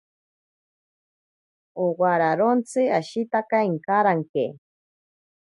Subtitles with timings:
[1.85, 4.45] Owararontsi ashitaka inkaranke.